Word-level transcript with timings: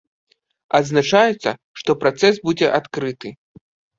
Адзначаецца, 0.79 1.51
што 1.81 1.95
працэс 2.05 2.41
будзе 2.47 2.67
адкрыты. 2.81 3.29